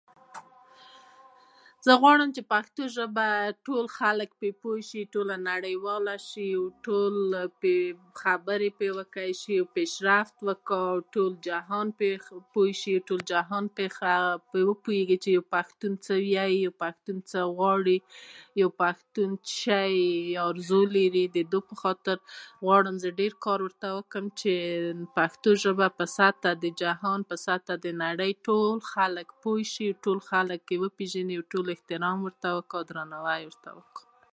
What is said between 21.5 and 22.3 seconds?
په خاطر زه